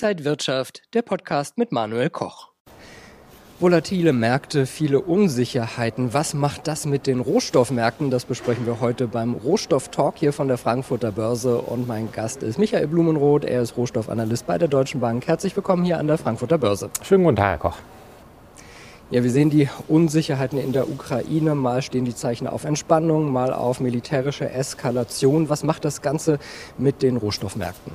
Inside 0.00 0.24
Wirtschaft, 0.24 0.82
der 0.94 1.02
Podcast 1.02 1.58
mit 1.58 1.72
Manuel 1.72 2.08
Koch. 2.08 2.52
Volatile 3.58 4.12
Märkte, 4.12 4.64
viele 4.64 5.00
Unsicherheiten. 5.00 6.14
Was 6.14 6.34
macht 6.34 6.68
das 6.68 6.86
mit 6.86 7.08
den 7.08 7.18
Rohstoffmärkten? 7.18 8.08
Das 8.08 8.24
besprechen 8.24 8.64
wir 8.64 8.78
heute 8.78 9.08
beim 9.08 9.34
Rohstoff-Talk 9.34 10.14
hier 10.16 10.32
von 10.32 10.46
der 10.46 10.56
Frankfurter 10.56 11.10
Börse. 11.10 11.58
Und 11.58 11.88
mein 11.88 12.12
Gast 12.12 12.44
ist 12.44 12.60
Michael 12.60 12.86
Blumenroth. 12.86 13.44
Er 13.44 13.60
ist 13.60 13.76
Rohstoffanalyst 13.76 14.46
bei 14.46 14.56
der 14.56 14.68
Deutschen 14.68 15.00
Bank. 15.00 15.26
Herzlich 15.26 15.56
willkommen 15.56 15.82
hier 15.82 15.98
an 15.98 16.06
der 16.06 16.16
Frankfurter 16.16 16.58
Börse. 16.58 16.90
Schönen 17.02 17.24
guten 17.24 17.34
Tag, 17.34 17.50
Herr 17.50 17.58
Koch. 17.58 17.78
Ja, 19.10 19.24
wir 19.24 19.30
sehen 19.30 19.48
die 19.48 19.70
Unsicherheiten 19.88 20.58
in 20.58 20.72
der 20.72 20.86
Ukraine. 20.86 21.54
Mal 21.54 21.80
stehen 21.80 22.04
die 22.04 22.14
Zeichen 22.14 22.46
auf 22.46 22.64
Entspannung, 22.64 23.32
mal 23.32 23.54
auf 23.54 23.80
militärische 23.80 24.50
Eskalation. 24.50 25.48
Was 25.48 25.64
macht 25.64 25.86
das 25.86 26.02
Ganze 26.02 26.38
mit 26.76 27.00
den 27.00 27.16
Rohstoffmärkten? 27.16 27.90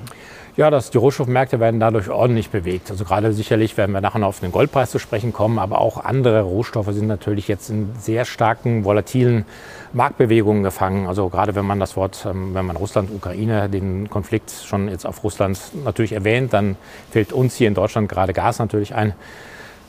Ja, 0.57 0.71
das, 0.71 0.89
die 0.89 0.97
Rohstoffmärkte 0.97 1.59
werden 1.59 1.79
dadurch 1.79 2.09
ordentlich 2.09 2.49
bewegt. 2.49 2.89
Also 2.89 3.05
gerade 3.05 3.31
sicherlich 3.31 3.77
werden 3.77 3.91
wir 3.91 4.01
nachher 4.01 4.17
noch 4.17 4.29
auf 4.29 4.39
den 4.39 4.51
Goldpreis 4.51 4.89
zu 4.89 4.97
sprechen 4.97 5.33
kommen, 5.33 5.59
aber 5.59 5.81
auch 5.81 6.03
andere 6.03 6.41
Rohstoffe 6.41 6.91
sind 6.93 7.05
natürlich 7.05 7.47
jetzt 7.47 7.69
in 7.69 7.91
sehr 7.99 8.25
starken, 8.25 8.83
volatilen 8.83 9.45
Marktbewegungen 9.93 10.63
gefangen. 10.63 11.05
Also 11.05 11.29
gerade 11.29 11.53
wenn 11.53 11.65
man 11.65 11.79
das 11.79 11.95
Wort, 11.95 12.25
ähm, 12.27 12.55
wenn 12.55 12.65
man 12.65 12.75
Russland, 12.75 13.11
Ukraine, 13.11 13.69
den 13.69 14.09
Konflikt 14.09 14.49
schon 14.49 14.87
jetzt 14.87 15.05
auf 15.05 15.23
Russland 15.23 15.59
natürlich 15.85 16.13
erwähnt, 16.13 16.53
dann 16.53 16.75
fällt 17.11 17.33
uns 17.33 17.55
hier 17.55 17.67
in 17.67 17.75
Deutschland 17.75 18.09
gerade 18.09 18.33
Gas 18.33 18.57
natürlich 18.57 18.95
ein 18.95 19.13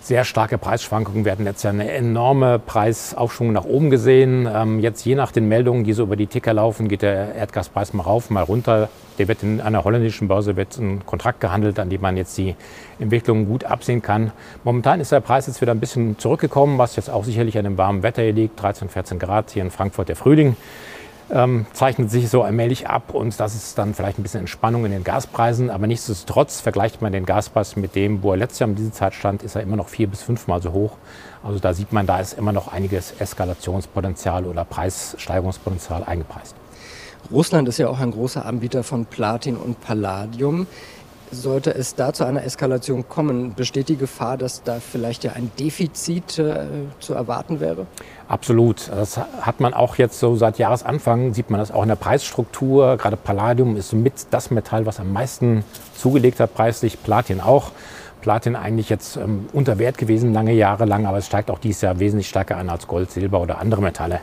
sehr 0.04 0.24
starke 0.24 0.58
Preisschwankungen. 0.58 1.24
Wir 1.24 1.32
hatten 1.32 1.46
jetzt 1.46 1.62
ja 1.62 1.70
eine 1.70 1.90
enorme 1.90 2.58
Preisaufschwung 2.58 3.52
nach 3.52 3.64
oben 3.64 3.88
gesehen. 3.88 4.46
Ähm, 4.52 4.78
jetzt 4.80 5.02
je 5.06 5.14
nach 5.14 5.32
den 5.32 5.48
Meldungen, 5.48 5.82
die 5.84 5.94
so 5.94 6.02
über 6.02 6.16
die 6.16 6.26
Ticker 6.26 6.52
laufen, 6.52 6.88
geht 6.88 7.00
der 7.00 7.34
Erdgaspreis 7.34 7.94
mal 7.94 8.02
rauf, 8.02 8.28
mal 8.28 8.42
runter. 8.42 8.90
Der 9.16 9.28
wird 9.28 9.42
in 9.42 9.62
einer 9.62 9.82
holländischen 9.82 10.28
Börse 10.28 10.56
wird 10.56 10.76
ein 10.76 11.06
Kontrakt 11.06 11.40
gehandelt, 11.40 11.78
an 11.78 11.88
dem 11.88 12.02
man 12.02 12.18
jetzt 12.18 12.36
die 12.36 12.54
Entwicklung 12.98 13.46
gut 13.46 13.64
absehen 13.64 14.02
kann. 14.02 14.32
Momentan 14.62 15.00
ist 15.00 15.10
der 15.10 15.20
Preis 15.20 15.46
jetzt 15.46 15.62
wieder 15.62 15.72
ein 15.72 15.80
bisschen 15.80 16.18
zurückgekommen, 16.18 16.76
was 16.76 16.96
jetzt 16.96 17.08
auch 17.08 17.24
sicherlich 17.24 17.56
an 17.56 17.64
dem 17.64 17.78
warmen 17.78 18.02
Wetter 18.02 18.22
hier 18.22 18.34
liegt. 18.34 18.60
13, 18.60 18.90
14 18.90 19.18
Grad 19.18 19.52
hier 19.52 19.62
in 19.62 19.70
Frankfurt 19.70 20.10
der 20.10 20.16
Frühling 20.16 20.54
ähm, 21.34 21.66
zeichnet 21.72 22.12
sich 22.12 22.30
so 22.30 22.42
allmählich 22.42 22.88
ab 22.88 23.12
und 23.12 23.38
das 23.40 23.56
ist 23.56 23.76
dann 23.76 23.92
vielleicht 23.92 24.18
ein 24.18 24.22
bisschen 24.22 24.40
Entspannung 24.40 24.84
in 24.86 24.92
den 24.92 25.02
Gaspreisen. 25.02 25.68
Aber 25.68 25.88
nichtsdestotrotz 25.88 26.60
vergleicht 26.60 27.02
man 27.02 27.12
den 27.12 27.26
Gaspreis 27.26 27.74
mit 27.74 27.96
dem, 27.96 28.22
wo 28.22 28.30
er 28.30 28.36
letztes 28.36 28.60
Jahr 28.60 28.70
um 28.70 28.76
diese 28.76 28.92
Zeit 28.92 29.14
stand, 29.14 29.42
ist 29.42 29.56
er 29.56 29.62
immer 29.62 29.76
noch 29.76 29.88
vier 29.88 30.06
bis 30.06 30.22
fünfmal 30.22 30.62
so 30.62 30.72
hoch. 30.72 30.92
Also 31.42 31.58
da 31.58 31.74
sieht 31.74 31.92
man, 31.92 32.06
da 32.06 32.20
ist 32.20 32.38
immer 32.38 32.52
noch 32.52 32.72
einiges 32.72 33.14
Eskalationspotenzial 33.18 34.46
oder 34.46 34.64
Preissteigerungspotenzial 34.64 36.04
eingepreist. 36.04 36.54
Russland 37.32 37.68
ist 37.68 37.78
ja 37.78 37.88
auch 37.88 37.98
ein 37.98 38.12
großer 38.12 38.46
Anbieter 38.46 38.84
von 38.84 39.06
Platin 39.06 39.56
und 39.56 39.80
Palladium. 39.80 40.68
Sollte 41.34 41.74
es 41.74 41.94
da 41.94 42.12
zu 42.12 42.24
einer 42.24 42.44
Eskalation 42.44 43.08
kommen, 43.08 43.54
besteht 43.54 43.88
die 43.88 43.96
Gefahr, 43.96 44.36
dass 44.36 44.62
da 44.62 44.78
vielleicht 44.80 45.24
ja 45.24 45.32
ein 45.32 45.50
Defizit 45.58 46.38
äh, 46.38 46.66
zu 47.00 47.14
erwarten 47.14 47.60
wäre? 47.60 47.86
Absolut. 48.28 48.88
Das 48.88 49.18
hat 49.18 49.60
man 49.60 49.74
auch 49.74 49.96
jetzt 49.96 50.18
so 50.20 50.36
seit 50.36 50.58
Jahresanfang, 50.58 51.34
sieht 51.34 51.50
man 51.50 51.60
das 51.60 51.72
auch 51.72 51.82
in 51.82 51.88
der 51.88 51.96
Preisstruktur. 51.96 52.96
Gerade 52.96 53.16
Palladium 53.16 53.76
ist 53.76 53.92
mit 53.92 54.14
das 54.30 54.50
Metall, 54.50 54.86
was 54.86 55.00
am 55.00 55.12
meisten 55.12 55.64
zugelegt 55.96 56.40
hat 56.40 56.54
preislich, 56.54 57.02
Platin 57.02 57.40
auch. 57.40 57.72
Platin 58.24 58.56
eigentlich 58.56 58.88
jetzt 58.88 59.18
ähm, 59.18 59.44
unter 59.52 59.78
Wert 59.78 59.98
gewesen, 59.98 60.32
lange 60.32 60.54
Jahre 60.54 60.86
lang, 60.86 61.04
aber 61.04 61.18
es 61.18 61.26
steigt 61.26 61.50
auch 61.50 61.58
dieses 61.58 61.82
Jahr 61.82 62.00
wesentlich 62.00 62.26
stärker 62.26 62.56
an 62.56 62.70
als 62.70 62.86
Gold, 62.86 63.10
Silber 63.10 63.38
oder 63.38 63.58
andere 63.58 63.82
Metalle. 63.82 64.20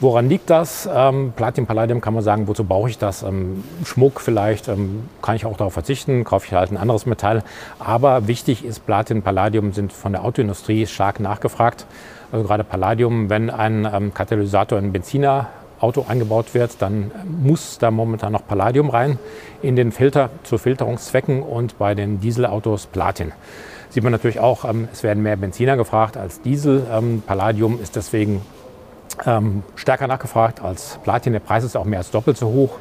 Woran 0.00 0.28
liegt 0.28 0.50
das? 0.50 0.88
Ähm, 0.92 1.32
Platin, 1.36 1.64
Palladium 1.64 2.00
kann 2.00 2.12
man 2.12 2.24
sagen, 2.24 2.48
wozu 2.48 2.64
brauche 2.64 2.90
ich 2.90 2.98
das? 2.98 3.22
Ähm, 3.22 3.62
Schmuck 3.84 4.20
vielleicht, 4.20 4.66
ähm, 4.66 5.08
kann 5.22 5.36
ich 5.36 5.46
auch 5.46 5.56
darauf 5.56 5.74
verzichten, 5.74 6.24
kaufe 6.24 6.46
ich 6.46 6.54
halt 6.54 6.72
ein 6.72 6.76
anderes 6.76 7.06
Metall. 7.06 7.44
Aber 7.78 8.26
wichtig 8.26 8.64
ist, 8.64 8.84
Platin, 8.84 9.22
Palladium 9.22 9.72
sind 9.72 9.92
von 9.92 10.10
der 10.10 10.24
Autoindustrie 10.24 10.86
stark 10.88 11.20
nachgefragt. 11.20 11.86
Also 12.32 12.44
gerade 12.44 12.64
Palladium, 12.64 13.30
wenn 13.30 13.48
ein 13.48 13.88
ähm, 13.90 14.12
Katalysator 14.12 14.76
in 14.76 14.86
ein 14.86 14.92
Benzinerauto 15.76 16.06
eingebaut 16.08 16.54
wird, 16.54 16.80
dann 16.80 17.10
muss 17.24 17.78
da 17.78 17.90
momentan 17.90 18.32
noch 18.32 18.46
Palladium 18.46 18.90
rein 18.90 19.18
in 19.62 19.76
den 19.76 19.92
Filter 19.92 20.30
zu 20.42 20.58
Filterungszwecken 20.58 21.42
und 21.42 21.78
bei 21.78 21.94
den 21.94 22.20
Dieselautos 22.20 22.86
Platin 22.86 23.32
sieht 23.90 24.02
man 24.02 24.12
natürlich 24.12 24.40
auch, 24.40 24.64
ähm, 24.64 24.88
es 24.92 25.02
werden 25.02 25.22
mehr 25.22 25.36
Benziner 25.36 25.76
gefragt 25.76 26.16
als 26.16 26.42
Diesel. 26.42 26.86
Ähm, 26.90 27.22
Palladium 27.26 27.80
ist 27.80 27.96
deswegen 27.96 28.42
ähm, 29.24 29.62
stärker 29.74 30.06
nachgefragt 30.06 30.60
als 30.60 30.98
Platin. 31.04 31.32
Der 31.32 31.40
Preis 31.40 31.64
ist 31.64 31.76
auch 31.76 31.84
mehr 31.84 32.00
als 32.00 32.10
doppelt 32.10 32.36
so 32.36 32.48
hoch. 32.48 32.78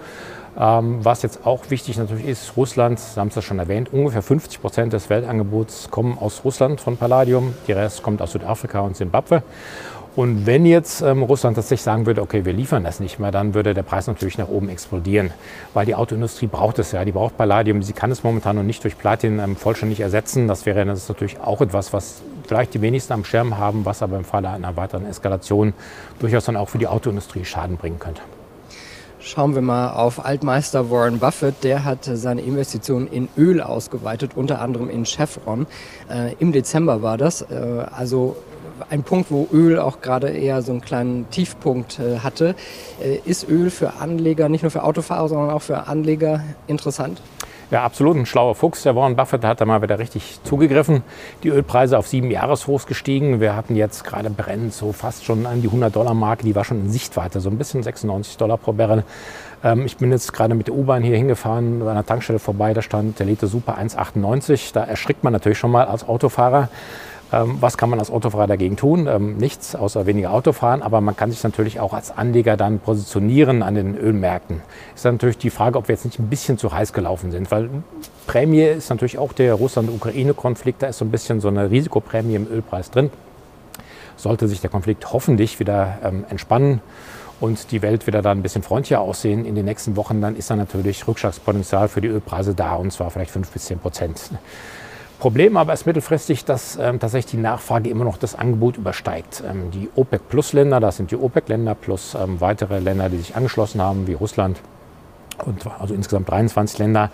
Was 0.58 1.22
jetzt 1.22 1.46
auch 1.46 1.70
wichtig 1.70 1.98
natürlich 1.98 2.26
ist, 2.26 2.56
Russland, 2.56 2.98
Sie 2.98 3.20
haben 3.20 3.28
es 3.28 3.36
ja 3.36 3.42
schon 3.42 3.60
erwähnt, 3.60 3.92
ungefähr 3.92 4.22
50 4.22 4.62
Prozent 4.62 4.94
des 4.94 5.10
Weltangebots 5.10 5.92
kommen 5.92 6.18
aus 6.18 6.46
Russland 6.46 6.80
von 6.80 6.96
Palladium. 6.96 7.54
Die 7.68 7.74
Rest 7.74 8.04
kommt 8.04 8.22
aus 8.22 8.32
Südafrika 8.32 8.80
und 8.80 8.96
Simbabwe. 8.96 9.44
Und 10.16 10.46
wenn 10.46 10.66
jetzt 10.66 11.02
ähm, 11.02 11.24
Russland 11.24 11.58
tatsächlich 11.58 11.82
sagen 11.82 12.06
würde, 12.06 12.22
okay, 12.22 12.46
wir 12.46 12.54
liefern 12.54 12.86
das 12.86 13.02
nicht 13.02 13.20
mehr, 13.20 13.32
dann 13.32 13.54
würde 13.54 13.74
der 13.74 13.84
Preis 13.84 14.08
natürlich 14.08 14.38
nach 14.38 14.48
oben 14.48 14.70
explodieren. 14.70 15.32
Weil 15.74 15.86
die 15.86 15.96
Autoindustrie 15.96 16.48
braucht 16.48 16.80
es 16.80 16.94
ja, 16.94 17.04
die 17.04 17.12
braucht 17.12 17.38
Palladium. 17.38 17.84
Sie 17.84 17.92
kann 17.92 18.12
es 18.12 18.24
momentan 18.24 18.56
noch 18.56 18.64
nicht 18.64 18.84
durch 18.86 18.98
Platin 18.98 19.40
ähm, 19.40 19.58
vollständig 19.58 20.00
ersetzen. 20.00 20.48
Das 20.48 20.66
wäre 20.66 20.86
das 20.86 21.10
natürlich 21.10 21.42
auch 21.42 21.60
etwas, 21.60 21.92
was 21.92 22.22
vielleicht 22.48 22.74
die 22.74 22.82
wenigsten 22.82 23.12
am 23.12 23.26
Schirm 23.26 23.58
haben, 23.58 23.84
was 23.86 24.02
aber 24.02 24.18
im 24.18 24.24
Falle 24.24 24.50
einer 24.50 24.78
weiteren 24.78 25.06
Eskalation 25.06 25.74
durchaus 26.20 26.46
dann 26.46 26.56
auch 26.56 26.70
für 26.70 26.78
die 26.78 26.88
Autoindustrie 26.88 27.44
Schaden 27.44 27.76
bringen 27.76 28.00
könnte. 28.00 28.22
Schauen 29.20 29.56
wir 29.56 29.64
mal 29.64 29.90
auf 29.90 30.24
Altmeister 30.24 30.92
Warren 30.92 31.20
Buffett. 31.20 31.64
Der 31.64 31.84
hat 31.84 32.06
seine 32.06 32.42
Investitionen 32.42 33.08
in 33.08 33.28
Öl 33.36 33.60
ausgeweitet, 33.60 34.32
unter 34.36 34.62
anderem 34.62 34.90
in 34.90 35.04
Chevron. 35.04 35.66
Äh, 36.10 36.36
Im 36.40 36.52
Dezember 36.52 37.02
war 37.02 37.18
das. 37.18 37.42
Äh, 37.42 37.86
also 37.92 38.38
ein 38.90 39.04
Punkt, 39.04 39.32
wo 39.32 39.48
Öl 39.52 39.80
auch 39.80 40.02
gerade 40.02 40.30
eher 40.30 40.62
so 40.62 40.72
einen 40.72 40.82
kleinen 40.82 41.30
Tiefpunkt 41.30 42.00
äh, 42.00 42.20
hatte. 42.20 42.56
Äh, 43.02 43.20
ist 43.26 43.48
Öl 43.50 43.70
für 43.70 43.94
Anleger, 44.00 44.50
nicht 44.50 44.64
nur 44.64 44.72
für 44.72 44.84
Autofahrer, 44.84 45.30
sondern 45.30 45.50
auch 45.52 45.62
für 45.62 45.88
Anleger 45.88 46.44
interessant? 46.68 47.22
Ja, 47.72 47.84
absolut 47.84 48.16
ein 48.16 48.28
schlauer 48.28 48.54
Fuchs. 48.54 48.84
Der 48.84 48.96
Warren 48.96 49.16
Buffett 49.16 49.44
hat 49.44 49.60
da 49.60 49.66
mal 49.66 49.82
wieder 49.82 49.98
richtig 49.98 50.40
zugegriffen. 50.44 51.02
Die 51.42 51.50
Ölpreise 51.50 51.98
auf 51.98 52.08
sieben 52.08 52.30
Jahreshochs 52.30 52.86
gestiegen. 52.86 53.40
Wir 53.40 53.56
hatten 53.56 53.76
jetzt 53.76 54.04
gerade 54.04 54.30
brennend 54.30 54.72
so 54.72 54.92
fast 54.92 55.26
schon 55.26 55.48
an 55.48 55.64
die 55.64 55.70
100-Dollar-Marke. 55.70 56.44
Die 56.44 56.54
war 56.54 56.64
schon 56.64 56.82
in 56.82 56.92
Sichtweite, 56.92 57.40
so 57.40 57.50
ein 57.50 57.58
bisschen 57.58 57.82
96 57.82 58.38
Dollar 58.38 58.60
pro 58.60 58.74
Barrel. 58.74 59.04
Ähm, 59.64 59.88
ich 59.88 59.98
bin 59.98 60.12
jetzt 60.12 60.32
gerade 60.32 60.54
mit 60.54 60.68
der 60.68 60.76
U-Bahn 60.76 61.02
hier 61.02 61.18
hingefahren, 61.18 61.80
bei 61.80 61.90
einer 61.90 62.06
Tankstelle 62.06 62.38
vorbei. 62.38 62.76
Da 62.76 62.84
stand 62.84 63.18
der 63.18 63.26
Liter 63.26 63.48
Super 63.48 63.80
1,98. 63.80 64.72
Da 64.74 64.84
erschrickt 64.84 65.24
man 65.24 65.34
natürlich 65.34 65.58
schon 65.58 65.72
mal 65.72 65.86
als 65.86 66.08
Autofahrer. 66.08 66.70
Ähm, 67.32 67.58
was 67.60 67.78
kann 67.78 67.90
man 67.90 68.00
als 68.00 68.12
Autofahrer 68.12 68.48
dagegen 68.48 68.76
tun? 68.76 69.08
Ähm, 69.08 69.38
nichts, 69.38 69.76
außer 69.76 70.06
weniger 70.06 70.32
Autofahren. 70.32 70.82
Aber 70.82 71.02
man 71.02 71.16
kann 71.16 71.32
sich 71.32 71.44
natürlich 71.44 71.80
auch 71.80 71.94
als 71.94 72.16
Anleger 72.16 72.58
dann 72.58 72.80
positionieren 72.80 73.64
an 73.64 73.76
den 73.76 73.98
Ölmärkten. 73.98 74.62
Ist 74.94 75.06
dann 75.06 75.16
natürlich 75.16 75.38
die 75.38 75.50
Frage, 75.50 75.78
ob 75.78 75.88
wir 75.88 75.96
jetzt 75.96 76.06
nicht 76.06 76.20
ein 76.20 76.28
bisschen 76.28 76.58
zu 76.58 76.72
heiß 76.72 76.94
gelaufen 76.94 77.32
sind. 77.32 77.52
Weil 77.52 77.70
Prämie 78.28 78.64
ist 78.64 78.90
natürlich 78.90 79.18
auch 79.18 79.34
der 79.34 79.54
Russland-Ukraine-Konflikt. 79.56 80.84
Da 80.84 80.88
ist 80.88 81.00
so 81.00 81.06
ein 81.06 81.12
bisschen 81.12 81.42
so 81.42 81.48
eine 81.48 81.72
Risikoprämie 81.72 82.36
im 82.36 82.48
Ölpreis 82.48 82.92
drin. 82.92 83.10
Sollte 84.18 84.48
sich 84.48 84.62
der 84.62 84.70
Konflikt 84.70 85.12
hoffentlich 85.12 85.60
wieder 85.60 85.98
ähm, 86.04 86.26
entspannen 86.30 86.82
und 87.40 87.72
die 87.72 87.82
Welt 87.82 88.08
wieder 88.08 88.22
da 88.22 88.32
ein 88.32 88.42
bisschen 88.42 88.64
freundlicher 88.64 89.02
aussehen 89.02 89.46
in 89.46 89.56
den 89.56 89.66
nächsten 89.66 89.96
Wochen, 89.96 90.22
dann 90.22 90.36
ist 90.36 90.50
da 90.50 90.56
natürlich 90.56 91.08
Rückschlagspotenzial 91.08 91.88
für 91.88 92.02
die 92.02 92.08
Ölpreise 92.08 92.54
da 92.54 92.76
und 92.76 92.92
zwar 92.92 93.12
vielleicht 93.12 93.32
fünf 93.32 93.52
bis 93.52 93.66
zehn 93.66 93.80
Prozent. 93.80 94.32
Problem 95.20 95.58
aber 95.58 95.74
ist 95.74 95.86
mittelfristig, 95.86 96.46
dass 96.46 96.78
ähm, 96.78 97.00
tatsächlich 97.00 97.32
die 97.32 97.38
Nachfrage 97.38 97.90
immer 97.90 98.04
noch 98.04 98.18
das 98.18 98.36
Angebot 98.36 98.78
übersteigt. 98.78 99.44
Ähm, 99.50 99.72
die 99.72 99.90
OPEC-Plus-Länder, 99.96 100.80
das 100.80 100.98
sind 100.98 101.12
die 101.12 101.16
OPEC-Länder 101.16 101.76
plus 101.76 102.16
ähm, 102.16 102.42
weitere 102.42 102.80
Länder, 102.80 103.10
die 103.10 103.18
sich 103.18 103.36
angeschlossen 103.36 103.82
haben, 103.82 104.08
wie 104.08 104.14
Russland, 104.14 104.60
und 105.46 105.66
also 105.80 105.94
insgesamt 105.94 106.30
23 106.30 106.80
Länder, 106.80 107.12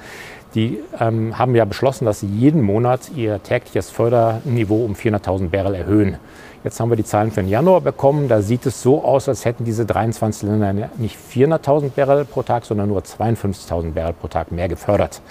die 0.54 0.80
ähm, 1.00 1.38
haben 1.38 1.56
ja 1.56 1.66
beschlossen, 1.66 2.06
dass 2.06 2.20
sie 2.20 2.28
jeden 2.28 2.62
Monat 2.62 3.12
ihr 3.16 3.42
tägliches 3.42 3.90
Förderniveau 3.90 4.84
um 4.84 4.94
400.000 4.94 5.50
Barrel 5.50 5.76
erhöhen. 5.76 6.18
Jetzt 6.64 6.80
haben 6.80 6.90
wir 6.90 6.98
die 6.98 7.06
Zahlen 7.06 7.32
für 7.32 7.42
den 7.42 7.50
Januar 7.50 7.82
bekommen. 7.82 8.28
Da 8.28 8.42
sieht 8.42 8.66
es 8.66 8.84
so 8.84 9.04
aus, 9.04 9.28
als 9.28 9.46
hätten 9.46 9.64
diese 9.64 9.86
23 9.86 10.44
Länder 10.44 10.90
nicht 10.98 11.18
400.000 11.34 11.92
Barrel 11.96 12.26
pro 12.26 12.44
Tag, 12.44 12.66
sondern 12.66 12.90
nur 12.90 13.02
52.000 13.02 13.94
Barrel 13.94 14.14
pro 14.14 14.28
Tag 14.28 14.52
mehr 14.52 14.68
gefördert. 14.68 15.22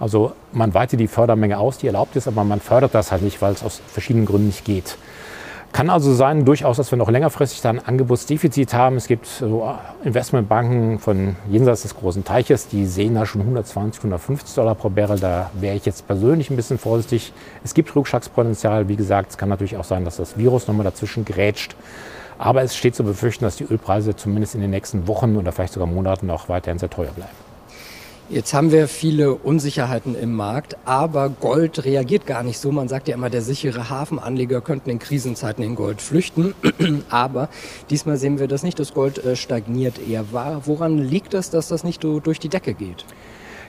Also 0.00 0.32
man 0.52 0.74
weitet 0.74 0.98
die 0.98 1.08
Fördermenge 1.08 1.58
aus, 1.58 1.78
die 1.78 1.86
erlaubt 1.86 2.16
ist, 2.16 2.26
aber 2.26 2.42
man 2.42 2.60
fördert 2.60 2.94
das 2.94 3.12
halt 3.12 3.22
nicht, 3.22 3.40
weil 3.42 3.52
es 3.52 3.62
aus 3.62 3.80
verschiedenen 3.86 4.26
Gründen 4.26 4.46
nicht 4.46 4.64
geht. 4.64 4.96
Kann 5.72 5.88
also 5.88 6.12
sein, 6.12 6.44
durchaus, 6.44 6.78
dass 6.78 6.90
wir 6.90 6.98
noch 6.98 7.10
längerfristig 7.10 7.60
dann 7.60 7.78
Angebotsdefizit 7.78 8.74
haben. 8.74 8.96
Es 8.96 9.06
gibt 9.06 9.26
so 9.26 9.72
Investmentbanken 10.02 10.98
von 10.98 11.36
jenseits 11.48 11.82
des 11.82 11.94
großen 11.94 12.24
Teiches, 12.24 12.66
die 12.66 12.86
sehen 12.86 13.14
da 13.14 13.24
schon 13.24 13.42
120, 13.42 14.00
150 14.00 14.56
Dollar 14.56 14.74
pro 14.74 14.88
Barrel. 14.88 15.20
Da 15.20 15.50
wäre 15.54 15.76
ich 15.76 15.86
jetzt 15.86 16.08
persönlich 16.08 16.50
ein 16.50 16.56
bisschen 16.56 16.78
vorsichtig. 16.78 17.32
Es 17.62 17.72
gibt 17.72 17.94
Rückschlagspotenzial. 17.94 18.88
Wie 18.88 18.96
gesagt, 18.96 19.30
es 19.30 19.38
kann 19.38 19.48
natürlich 19.48 19.76
auch 19.76 19.84
sein, 19.84 20.04
dass 20.04 20.16
das 20.16 20.36
Virus 20.36 20.66
nochmal 20.66 20.84
dazwischen 20.84 21.24
grätscht. 21.24 21.76
Aber 22.36 22.62
es 22.62 22.74
steht 22.74 22.96
zu 22.96 23.04
befürchten, 23.04 23.44
dass 23.44 23.54
die 23.54 23.64
Ölpreise 23.64 24.16
zumindest 24.16 24.56
in 24.56 24.62
den 24.62 24.70
nächsten 24.70 25.06
Wochen 25.06 25.36
oder 25.36 25.52
vielleicht 25.52 25.74
sogar 25.74 25.86
Monaten 25.86 26.26
noch 26.26 26.48
weiterhin 26.48 26.80
sehr 26.80 26.90
teuer 26.90 27.12
bleiben. 27.12 27.49
Jetzt 28.30 28.54
haben 28.54 28.70
wir 28.70 28.86
viele 28.86 29.34
Unsicherheiten 29.34 30.14
im 30.14 30.36
Markt, 30.36 30.76
aber 30.84 31.30
Gold 31.30 31.84
reagiert 31.84 32.28
gar 32.28 32.44
nicht 32.44 32.60
so. 32.60 32.70
Man 32.70 32.86
sagt 32.86 33.08
ja 33.08 33.16
immer, 33.16 33.28
der 33.28 33.42
sichere 33.42 33.90
Hafenanleger 33.90 34.60
könnten 34.60 34.88
in 34.88 35.00
Krisenzeiten 35.00 35.64
in 35.64 35.74
Gold 35.74 36.00
flüchten. 36.00 36.54
aber 37.10 37.48
diesmal 37.90 38.18
sehen 38.18 38.38
wir 38.38 38.46
das 38.46 38.62
nicht. 38.62 38.78
Das 38.78 38.94
Gold 38.94 39.18
äh, 39.24 39.34
stagniert 39.34 39.96
eher. 40.08 40.26
Woran 40.32 40.98
liegt 40.98 41.34
es, 41.34 41.50
dass 41.50 41.66
das 41.66 41.82
nicht 41.82 42.04
durch 42.04 42.38
die 42.38 42.48
Decke 42.48 42.72
geht? 42.72 43.04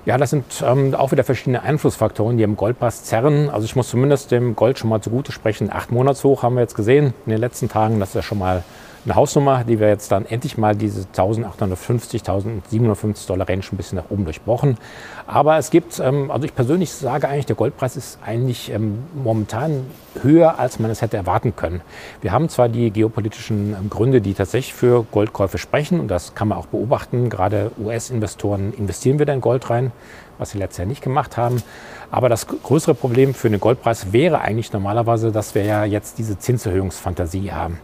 Ja, 0.06 0.20
das 0.20 0.30
sind 0.30 0.46
ähm, 0.64 0.94
auch 0.94 1.12
wieder 1.12 1.24
verschiedene 1.24 1.64
Einflussfaktoren, 1.64 2.38
die 2.38 2.44
im 2.44 2.56
Goldpreis 2.56 3.04
zerren. 3.04 3.50
Also 3.50 3.66
ich 3.66 3.76
muss 3.76 3.90
zumindest 3.90 4.30
dem 4.30 4.56
Gold 4.56 4.78
schon 4.78 4.92
mal 4.92 5.02
zugute 5.02 5.32
sprechen. 5.32 5.72
Acht 5.72 5.92
Monatshoch 5.92 6.44
haben 6.44 6.54
wir 6.54 6.62
jetzt 6.62 6.76
gesehen 6.76 7.16
in 7.26 7.32
den 7.32 7.40
letzten 7.40 7.68
Tagen. 7.68 8.00
Das 8.00 8.10
ist 8.10 8.16
ja 8.16 8.22
schon 8.22 8.38
mal 8.38 8.64
eine 9.04 9.16
Hausnummer, 9.16 9.64
die 9.64 9.80
wir 9.80 9.88
jetzt 9.88 10.12
dann 10.12 10.26
endlich 10.26 10.58
mal 10.58 10.76
diese 10.76 11.02
1850, 11.02 12.22
1750 12.22 13.26
Dollar 13.26 13.50
Range 13.50 13.64
ein 13.72 13.78
bisschen 13.78 13.98
nach 13.98 14.12
oben 14.12 14.26
durchbrochen. 14.26 14.78
Aber 15.26 15.58
es 15.58 15.72
gibt, 15.72 16.00
ähm, 16.00 16.30
also 16.30 16.46
ich 16.46 16.54
persönlich 16.54 16.92
sage 16.92 17.28
eigentlich, 17.28 17.48
der 17.48 17.56
Goldpreis 17.56 17.98
ist 17.98 18.20
eigentlich 18.24 18.72
ähm, 18.72 19.00
momentan 19.16 19.88
höher, 20.22 20.60
als 20.60 20.78
man 20.78 20.92
es 20.92 21.02
hätte 21.02 21.18
erwarten 21.18 21.56
können. 21.56 21.82
Wir 22.22 22.32
haben 22.32 22.48
zwar 22.50 22.70
die 22.70 22.92
geopolitischen 22.92 23.74
ähm, 23.74 23.90
Gründe, 23.90 24.22
die 24.22 24.36
tatsächlich 24.36 24.74
für 24.76 25.04
Goldkäufe 25.12 25.58
sprechen, 25.58 26.00
und 26.00 26.10
das 26.10 26.36
kann 26.36 26.48
man 26.50 26.60
auch 26.60 26.68
beobachten. 26.68 27.30
Gerade 27.30 27.72
US-Investoren 27.84 28.72
investieren 28.74 29.18
wieder 29.18 29.34
in 29.34 29.42
Gold 29.42 29.70
rein, 29.72 29.92
was 30.38 30.52
sie 30.52 30.60
letztes 30.60 30.78
Jahr 30.78 30.88
nicht 30.88 31.02
gemacht 31.02 31.38
haben. 31.38 31.64
Aber 32.12 32.30
das 32.30 32.46
größere 32.46 32.94
Problem 32.94 33.34
für 33.34 33.50
den 33.50 33.60
Goldpreis 33.60 34.14
wäre 34.14 34.42
eigentlich 34.42 34.72
normalerweise, 34.74 35.32
dass 35.32 35.56
wir 35.56 35.64
ja 35.64 35.86
jetzt 35.86 36.20
diese 36.20 36.38
Zinserhöhungsfantasie 36.38 37.52
haben. 37.52 37.80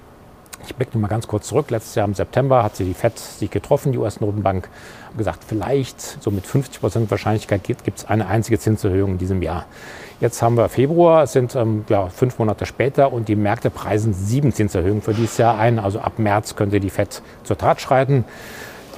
Ich 0.65 0.75
blicke 0.75 0.97
mal 0.97 1.07
ganz 1.07 1.27
kurz 1.27 1.47
zurück. 1.47 1.69
Letztes 1.69 1.95
Jahr 1.95 2.07
im 2.07 2.13
September 2.13 2.63
hat 2.63 2.75
sie 2.75 2.85
die 2.85 2.93
FED 2.93 3.17
sich 3.17 3.51
getroffen, 3.51 3.91
die 3.91 3.97
US-Notenbank, 3.97 4.67
und 5.11 5.17
gesagt, 5.17 5.43
vielleicht 5.47 6.01
so 6.01 6.31
mit 6.31 6.45
50 6.45 6.81
Prozent 6.81 7.11
Wahrscheinlichkeit 7.11 7.63
gibt 7.63 7.97
es 7.97 8.05
eine 8.05 8.27
einzige 8.27 8.59
Zinserhöhung 8.59 9.13
in 9.13 9.17
diesem 9.17 9.41
Jahr. 9.41 9.65
Jetzt 10.19 10.41
haben 10.41 10.57
wir 10.57 10.67
Februar, 10.67 11.23
es 11.23 11.33
sind 11.33 11.55
ähm, 11.55 11.85
ja, 11.89 12.07
fünf 12.07 12.39
Monate 12.39 12.65
später 12.65 13.13
und 13.13 13.27
die 13.27 13.35
Märkte 13.35 13.69
preisen 13.69 14.13
sieben 14.13 14.51
Zinserhöhungen 14.51 15.03
für 15.03 15.13
dieses 15.13 15.37
Jahr 15.37 15.59
ein. 15.59 15.77
Also 15.77 15.99
ab 15.99 16.17
März 16.17 16.55
könnte 16.55 16.79
die 16.79 16.89
FED 16.89 17.21
zur 17.43 17.57
Tat 17.57 17.79
schreiten. 17.79 18.25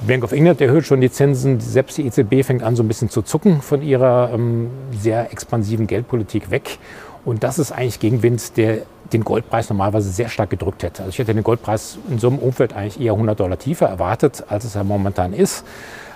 Die 0.00 0.06
Bank 0.06 0.24
of 0.24 0.32
England 0.32 0.62
erhöht 0.62 0.86
schon 0.86 1.02
die 1.02 1.10
Zinsen. 1.10 1.60
Selbst 1.60 1.98
die 1.98 2.06
EZB 2.06 2.42
fängt 2.42 2.62
an, 2.62 2.74
so 2.74 2.82
ein 2.82 2.88
bisschen 2.88 3.10
zu 3.10 3.20
zucken 3.20 3.60
von 3.60 3.82
ihrer 3.82 4.30
ähm, 4.32 4.70
sehr 4.98 5.30
expansiven 5.30 5.86
Geldpolitik 5.86 6.50
weg. 6.50 6.78
Und 7.26 7.44
das 7.44 7.58
ist 7.58 7.70
eigentlich 7.70 8.00
Gegenwind, 8.00 8.56
der 8.56 8.78
den 9.12 9.24
Goldpreis 9.24 9.68
normalerweise 9.68 10.10
sehr 10.10 10.28
stark 10.28 10.50
gedrückt 10.50 10.82
hätte. 10.82 11.02
Also 11.02 11.10
ich 11.10 11.18
hätte 11.18 11.34
den 11.34 11.42
Goldpreis 11.42 11.98
in 12.08 12.18
so 12.18 12.28
einem 12.28 12.38
Umfeld 12.38 12.72
eigentlich 12.72 13.00
eher 13.00 13.12
100 13.12 13.38
Dollar 13.38 13.58
tiefer 13.58 13.86
erwartet, 13.88 14.44
als 14.48 14.64
es 14.64 14.74
ja 14.74 14.84
momentan 14.84 15.32
ist. 15.32 15.64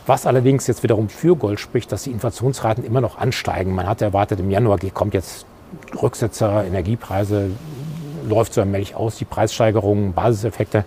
Was 0.06 0.26
allerdings 0.26 0.66
jetzt 0.66 0.82
wiederum 0.82 1.08
für 1.08 1.34
Gold 1.36 1.60
spricht, 1.60 1.90
dass 1.90 2.02
die 2.02 2.10
Inflationsraten 2.10 2.84
immer 2.84 3.00
noch 3.00 3.18
ansteigen. 3.18 3.74
Man 3.74 3.86
hat 3.86 4.02
erwartet, 4.02 4.40
im 4.40 4.50
Januar 4.50 4.78
kommt 4.92 5.14
jetzt 5.14 5.46
Rücksetzer, 6.00 6.64
Energiepreise 6.64 7.50
läuft 8.28 8.54
so 8.54 8.60
allmählich 8.60 8.94
aus, 8.94 9.16
die 9.16 9.24
Preissteigerungen, 9.24 10.12
Basiseffekte. 10.12 10.84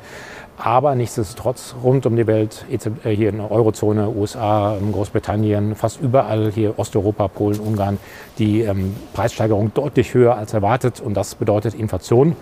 Aber 0.58 0.96
nichtsdestotrotz 0.96 1.76
rund 1.84 2.08
um 2.08 2.16
die 2.16 2.26
Welt, 2.26 2.66
äh, 2.70 3.12
hier 3.12 3.30
in 3.30 3.38
der 3.38 3.52
Eurozone, 3.52 4.10
USA, 4.10 4.76
Großbritannien, 4.92 5.76
fast 5.76 6.02
überall 6.02 6.52
hier 6.52 6.80
Osteuropa, 6.80 7.28
Polen, 7.28 7.60
Ungarn, 7.60 8.00
die 8.40 8.62
ähm, 8.62 8.96
Preissteigerung 9.14 9.72
deutlich 9.76 10.16
höher 10.16 10.36
als 10.36 10.54
erwartet. 10.54 11.00
Und 11.00 11.14
das 11.14 11.36
bedeutet 11.36 11.76
Inflation 11.76 12.36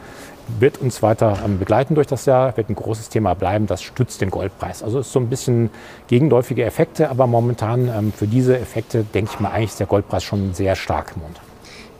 wird 0.59 0.77
uns 0.77 1.01
weiter 1.01 1.39
ähm, 1.43 1.59
begleiten 1.59 1.95
durch 1.95 2.07
das 2.07 2.25
Jahr, 2.25 2.55
wird 2.55 2.69
ein 2.69 2.75
großes 2.75 3.09
Thema 3.09 3.33
bleiben. 3.33 3.67
Das 3.67 3.81
stützt 3.81 4.21
den 4.21 4.29
Goldpreis. 4.29 4.83
Also 4.83 4.99
es 4.99 5.07
ist 5.07 5.13
so 5.13 5.19
ein 5.19 5.29
bisschen 5.29 5.69
gegenläufige 6.07 6.63
Effekte, 6.63 7.09
aber 7.09 7.27
momentan 7.27 7.87
ähm, 7.87 8.13
für 8.13 8.27
diese 8.27 8.57
Effekte 8.57 9.03
denke 9.03 9.31
ich 9.33 9.39
mal 9.39 9.49
eigentlich 9.49 9.71
ist 9.71 9.79
der 9.79 9.87
Goldpreis 9.87 10.23
schon 10.23 10.53
sehr 10.53 10.75
stark 10.75 11.17
momentan. 11.17 11.43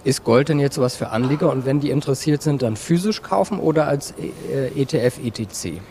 Ist 0.04 0.24
Gold 0.24 0.50
denn 0.50 0.60
jetzt 0.60 0.80
was 0.80 0.96
für 0.96 1.10
Anleger 1.10 1.52
und 1.52 1.66
wenn 1.66 1.80
die 1.80 1.90
interessiert 1.90 2.44
sind, 2.44 2.62
dann 2.62 2.76
physisch 2.76 3.24
kaufen 3.24 3.60
oder 3.60 3.88
als 3.88 4.14
ETF, 4.76 5.18
äh, 5.18 5.28
ETC? 5.28 5.82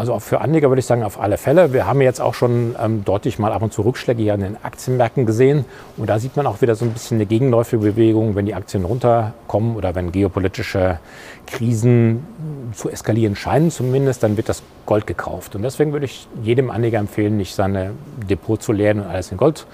Also 0.00 0.18
für 0.18 0.40
Anleger 0.40 0.70
würde 0.70 0.80
ich 0.80 0.86
sagen, 0.86 1.02
auf 1.02 1.20
alle 1.20 1.36
Fälle. 1.36 1.74
Wir 1.74 1.86
haben 1.86 2.00
jetzt 2.00 2.22
auch 2.22 2.32
schon 2.32 2.74
ähm, 2.82 3.04
deutlich 3.04 3.38
mal 3.38 3.52
ab 3.52 3.60
und 3.60 3.70
zu 3.74 3.82
Rückschläge 3.82 4.22
hier 4.22 4.32
an 4.32 4.40
den 4.40 4.56
Aktienmärkten 4.62 5.26
gesehen. 5.26 5.66
Und 5.98 6.08
da 6.08 6.18
sieht 6.18 6.38
man 6.38 6.46
auch 6.46 6.62
wieder 6.62 6.74
so 6.74 6.86
ein 6.86 6.92
bisschen 6.92 7.18
eine 7.18 7.26
gegenläufige 7.26 7.82
Bewegung, 7.82 8.34
wenn 8.34 8.46
die 8.46 8.54
Aktien 8.54 8.86
runterkommen 8.86 9.76
oder 9.76 9.94
wenn 9.94 10.10
geopolitische 10.10 11.00
Krisen 11.46 12.26
zu 12.72 12.88
eskalieren 12.88 13.36
scheinen 13.36 13.70
zumindest, 13.70 14.22
dann 14.22 14.38
wird 14.38 14.48
das 14.48 14.62
Gold 14.86 15.06
gekauft. 15.06 15.54
Und 15.54 15.60
deswegen 15.60 15.92
würde 15.92 16.06
ich 16.06 16.26
jedem 16.42 16.70
Anleger 16.70 16.98
empfehlen, 16.98 17.36
nicht 17.36 17.54
seine 17.54 17.90
Depot 18.26 18.62
zu 18.62 18.72
leeren 18.72 19.00
und 19.00 19.06
alles 19.06 19.30
in 19.30 19.36
Gold 19.36 19.66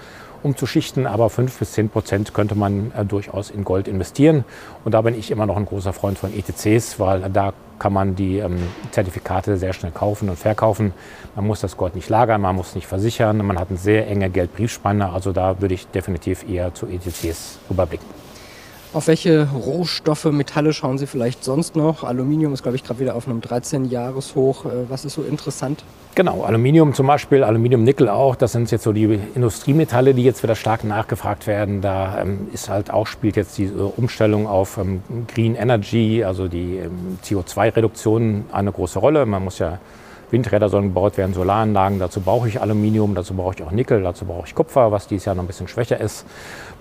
umzuschichten, 0.43 1.07
aber 1.07 1.29
5 1.29 1.59
bis 1.59 1.73
10 1.73 1.89
Prozent 1.89 2.33
könnte 2.33 2.55
man 2.55 2.91
äh, 2.91 3.05
durchaus 3.05 3.49
in 3.49 3.63
Gold 3.63 3.87
investieren. 3.87 4.45
Und 4.83 4.93
da 4.93 5.01
bin 5.01 5.17
ich 5.17 5.31
immer 5.31 5.45
noch 5.45 5.57
ein 5.57 5.65
großer 5.65 5.93
Freund 5.93 6.17
von 6.17 6.31
ETCs, 6.33 6.99
weil 6.99 7.29
da 7.29 7.53
kann 7.79 7.93
man 7.93 8.15
die 8.15 8.39
ähm, 8.39 8.57
Zertifikate 8.91 9.57
sehr 9.57 9.73
schnell 9.73 9.91
kaufen 9.91 10.29
und 10.29 10.37
verkaufen. 10.37 10.93
Man 11.35 11.45
muss 11.45 11.61
das 11.61 11.77
Gold 11.77 11.95
nicht 11.95 12.09
lagern, 12.09 12.41
man 12.41 12.55
muss 12.55 12.75
nicht 12.75 12.87
versichern, 12.87 13.37
man 13.45 13.59
hat 13.59 13.69
eine 13.69 13.77
sehr 13.77 14.07
enge 14.07 14.29
Geldbriefspanne. 14.29 15.11
Also 15.11 15.31
da 15.31 15.61
würde 15.61 15.75
ich 15.75 15.87
definitiv 15.87 16.47
eher 16.49 16.73
zu 16.73 16.87
ETCs 16.87 17.59
überblicken. 17.69 18.26
Auf 18.93 19.07
welche 19.07 19.49
Rohstoffe, 19.51 20.25
Metalle 20.25 20.71
schauen 20.71 20.97
Sie 20.97 21.07
vielleicht 21.07 21.43
sonst 21.43 21.75
noch? 21.75 22.05
Aluminium 22.05 22.53
ist, 22.53 22.63
glaube 22.63 22.77
ich, 22.77 22.85
gerade 22.85 23.01
wieder 23.01 23.15
auf 23.15 23.27
einem 23.27 23.41
13-Jahres-Hoch. 23.41 24.65
Äh, 24.65 24.69
was 24.89 25.03
ist 25.03 25.15
so 25.15 25.23
interessant? 25.23 25.83
Genau, 26.15 26.43
Aluminium 26.43 26.93
zum 26.93 27.05
Beispiel, 27.05 27.43
Aluminium, 27.43 27.83
Nickel 27.83 28.07
auch. 28.07 28.35
Das 28.35 28.53
sind 28.53 28.71
jetzt 28.71 28.83
so 28.83 28.93
die 28.93 29.19
Industriemetalle, 29.35 30.13
die 30.13 30.23
jetzt 30.23 30.41
wieder 30.41 30.55
stark 30.55 30.85
nachgefragt 30.85 31.47
werden. 31.47 31.81
Da 31.81 32.21
ähm, 32.21 32.47
ist 32.53 32.69
halt 32.69 32.89
auch, 32.89 33.07
spielt 33.07 33.35
jetzt 33.35 33.57
die 33.57 33.65
äh, 33.65 33.91
Umstellung 33.97 34.47
auf 34.47 34.77
ähm, 34.77 35.03
Green 35.27 35.55
Energy, 35.55 36.23
also 36.23 36.47
die 36.47 36.77
ähm, 36.77 37.19
CO2-Reduktion 37.23 38.45
eine 38.53 38.71
große 38.71 38.99
Rolle. 38.99 39.25
Man 39.25 39.43
muss 39.43 39.59
ja 39.59 39.79
Windräder 40.29 40.69
sollen 40.69 40.85
gebaut 40.85 41.17
werden, 41.17 41.33
Solaranlagen. 41.33 41.99
Dazu 41.99 42.21
brauche 42.21 42.47
ich 42.47 42.61
Aluminium, 42.61 43.15
dazu 43.15 43.33
brauche 43.33 43.55
ich 43.55 43.63
auch 43.63 43.71
Nickel, 43.71 44.03
dazu 44.03 44.25
brauche 44.25 44.47
ich 44.47 44.55
Kupfer, 44.55 44.91
was 44.91 45.07
dieses 45.07 45.25
Jahr 45.25 45.35
noch 45.35 45.43
ein 45.43 45.47
bisschen 45.47 45.67
schwächer 45.67 45.99
ist. 45.99 46.25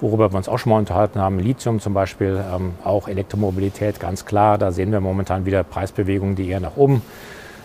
Worüber 0.01 0.33
wir 0.33 0.37
uns 0.37 0.49
auch 0.49 0.59
schon 0.59 0.71
mal 0.71 0.79
unterhalten 0.79 1.21
haben, 1.21 1.39
Lithium 1.39 1.81
zum 1.81 1.95
Beispiel, 1.95 2.43
ähm, 2.55 2.73
auch 2.85 3.09
Elektromobilität, 3.09 4.01
ganz 4.01 4.25
klar. 4.25 4.59
Da 4.59 4.73
sehen 4.73 4.91
wir 4.93 5.01
momentan 5.01 5.47
wieder 5.47 5.63
Preisbewegungen, 5.63 6.35
die 6.35 6.49
eher 6.49 6.61
nach 6.61 6.77
oben 6.77 7.03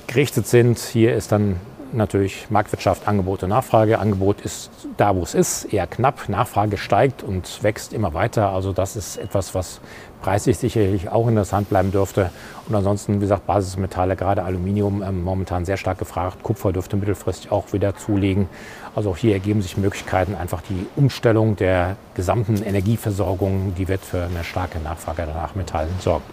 gerichtet 0.08 0.48
sind. 0.48 0.80
Hier 0.80 1.16
ist 1.16 1.32
dann 1.32 1.56
natürlich 1.94 2.48
Marktwirtschaft, 2.50 3.08
Angebot 3.08 3.44
und 3.44 3.50
Nachfrage. 3.50 4.00
Angebot 4.00 4.42
ist 4.42 4.72
da, 4.98 5.16
wo 5.16 5.24
es 5.24 5.34
ist, 5.34 5.66
eher 5.66 5.88
knapp. 5.88 6.30
Nachfrage 6.30 6.78
steigt 6.78 7.24
und 7.24 7.64
wächst 7.64 7.94
immer 7.94 8.14
weiter. 8.14 8.50
Also 8.50 8.74
das 8.74 8.96
ist 8.96 9.18
etwas, 9.18 9.56
was 9.56 9.82
preislich 10.22 10.58
sicherlich 10.58 11.10
auch 11.10 11.28
interessant 11.28 11.70
bleiben 11.70 11.92
dürfte. 11.92 12.30
Und 12.68 12.76
ansonsten, 12.76 13.16
wie 13.16 13.20
gesagt, 13.20 13.46
Basismetalle, 13.48 14.16
gerade 14.16 14.44
Aluminium, 14.44 15.02
ähm, 15.02 15.24
momentan 15.24 15.66
sehr 15.66 15.78
stark 15.78 15.98
gefragt. 15.98 16.44
Kupfer 16.44 16.72
dürfte 16.72 16.96
mittelfristig 16.96 17.52
auch 17.52 17.74
wieder 17.74 17.96
zulegen. 17.96 18.48
Also 18.96 19.12
auch 19.12 19.18
hier 19.18 19.34
ergeben 19.34 19.62
sich 19.62 19.78
Möglichkeiten, 19.78 20.36
einfach 20.36 20.62
die 20.62 20.86
Umstellung 20.96 21.56
der 21.56 21.96
gesamten 22.16 22.62
Energieversorgung, 22.62 23.74
die 23.76 23.88
wird 23.88 24.02
für 24.02 24.24
eine 24.24 24.44
starke 24.44 24.80
Nachfrage 24.80 25.28
nach 25.34 25.56
Metallen 25.56 25.94
sorgen. 26.00 26.26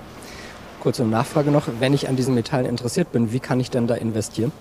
Kurze 0.80 1.04
Nachfrage 1.04 1.50
noch, 1.50 1.64
wenn 1.80 1.92
ich 1.92 2.08
an 2.08 2.16
diesen 2.16 2.34
Metallen 2.34 2.66
interessiert 2.66 3.10
bin, 3.10 3.32
wie 3.32 3.40
kann 3.40 3.58
ich 3.58 3.70
denn 3.70 3.86
da 3.88 3.94
investieren? 3.94 4.52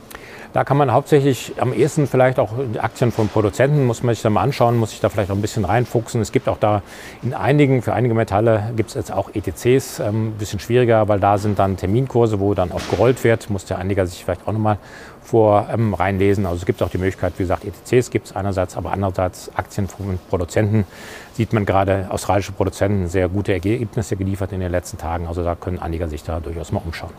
Da 0.57 0.63
kann 0.63 0.77
man 0.77 0.91
hauptsächlich 0.91 1.53
am 1.57 1.71
ehesten 1.71 2.07
vielleicht 2.07 2.39
auch 2.39 2.49
die 2.73 2.79
Aktien 2.79 3.11
von 3.11 3.27
Produzenten, 3.27 3.85
muss 3.85 4.01
man 4.01 4.15
sich 4.15 4.23
da 4.23 4.31
mal 4.31 4.41
anschauen, 4.41 4.75
muss 4.75 4.89
sich 4.89 4.99
da 4.99 5.09
vielleicht 5.09 5.29
auch 5.29 5.35
ein 5.35 5.41
bisschen 5.41 5.65
reinfuchsen. 5.65 6.19
Es 6.19 6.31
gibt 6.31 6.49
auch 6.49 6.57
da 6.57 6.81
in 7.21 7.35
einigen, 7.35 7.83
für 7.83 7.93
einige 7.93 8.15
Metalle 8.15 8.73
gibt 8.75 8.89
es 8.89 8.95
jetzt 8.95 9.13
auch 9.13 9.29
ETCs, 9.35 9.99
ähm, 9.99 10.29
ein 10.29 10.31
bisschen 10.39 10.59
schwieriger, 10.59 11.07
weil 11.07 11.19
da 11.19 11.37
sind 11.37 11.59
dann 11.59 11.77
Terminkurse, 11.77 12.39
wo 12.39 12.55
dann 12.55 12.71
auch 12.71 12.81
gerollt 12.89 13.23
wird, 13.23 13.51
muss 13.51 13.65
der 13.65 13.77
Anleger 13.77 14.07
sich 14.07 14.25
vielleicht 14.25 14.47
auch 14.47 14.51
nochmal 14.51 14.79
vor 15.21 15.67
ähm, 15.71 15.93
reinlesen. 15.93 16.47
Also 16.47 16.57
es 16.57 16.65
gibt 16.65 16.81
auch 16.81 16.89
die 16.89 16.97
Möglichkeit, 16.97 17.33
wie 17.37 17.43
gesagt, 17.43 17.63
ETCs 17.63 18.09
gibt 18.09 18.25
es 18.25 18.35
einerseits, 18.35 18.75
aber 18.77 18.93
andererseits 18.93 19.51
Aktien 19.55 19.87
von 19.87 20.17
Produzenten. 20.27 20.87
Sieht 21.33 21.53
man 21.53 21.67
gerade 21.67 22.07
australische 22.09 22.51
Produzenten 22.51 23.09
sehr 23.09 23.29
gute 23.29 23.53
Ergebnisse 23.53 24.15
geliefert 24.15 24.53
in 24.53 24.61
den 24.61 24.71
letzten 24.71 24.97
Tagen. 24.97 25.27
Also 25.27 25.43
da 25.43 25.53
können 25.53 25.77
Anleger 25.77 26.07
sich 26.07 26.23
da 26.23 26.39
durchaus 26.39 26.71
mal 26.71 26.81
umschauen 26.83 27.13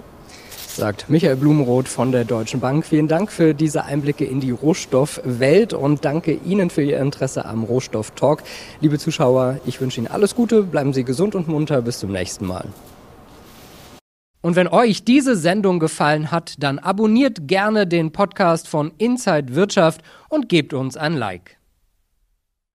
sagt 0.78 1.11
Michael 1.11 1.35
Blumenroth 1.35 1.88
von 1.88 2.12
der 2.12 2.25
Deutschen 2.25 2.61
Bank. 2.61 2.87
Vielen 2.87 3.08
Dank 3.08 3.32
für 3.32 3.52
diese 3.52 3.85
Einblicke 3.85 4.25
in 4.25 4.38
die 4.38 4.52
Rohstoffwelt 4.52 5.73
und 5.73 6.04
danke 6.04 6.38
Ihnen 6.44 6.70
für 6.70 6.82
Ihr 6.82 7.00
Interesse 7.00 7.44
am 7.44 7.64
Rohstoff-Talk. 7.64 8.44
Liebe 8.80 8.97
Zuschauer, 8.97 9.58
ich 9.66 9.80
wünsche 9.80 10.00
Ihnen 10.00 10.06
alles 10.06 10.37
Gute, 10.37 10.62
bleiben 10.62 10.92
Sie 10.92 11.02
gesund 11.02 11.35
und 11.35 11.49
munter, 11.49 11.82
bis 11.82 11.99
zum 11.99 12.12
nächsten 12.12 12.47
Mal. 12.47 12.66
Und 14.40 14.54
wenn 14.54 14.68
euch 14.68 15.02
diese 15.04 15.35
Sendung 15.35 15.80
gefallen 15.80 16.30
hat, 16.30 16.54
dann 16.61 16.78
abonniert 16.78 17.49
gerne 17.49 17.88
den 17.88 18.12
Podcast 18.12 18.68
von 18.68 18.92
Inside 18.99 19.56
Wirtschaft 19.56 20.00
und 20.28 20.49
gebt 20.49 20.73
uns 20.75 20.97
ein 20.97 21.14
Like. 21.14 21.57